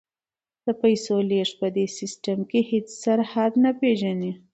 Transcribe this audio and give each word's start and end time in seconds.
د 0.65 0.67
پیسو 0.81 1.15
لیږد 1.29 1.55
په 1.61 1.67
دې 1.75 1.85
سیستم 1.97 2.37
کې 2.49 2.59
هیڅ 2.71 2.87
سرحد 3.01 3.51
نه 3.63 3.71
پیژني. 3.79 4.31